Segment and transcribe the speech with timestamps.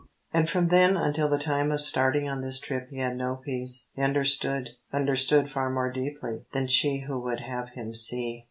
[0.33, 3.35] And from then until the time of starting on this trip he had had no
[3.35, 3.91] peace.
[3.93, 8.39] He understood; understood far more deeply than she who would have him see.